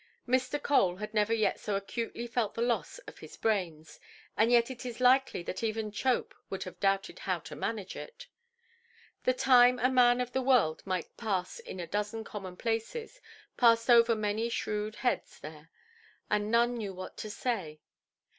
[0.27, 0.59] Mr.
[0.59, 3.99] Cole had never yet so acutely felt the loss of his "brains";
[4.35, 8.25] and yet it is likely that even Chope would have doubted how to manage it.
[9.25, 13.21] The time a man of the world might pass in a dozen common–places,
[13.57, 15.69] passed over many shrewd heads there,
[16.31, 17.79] and none knew what to say.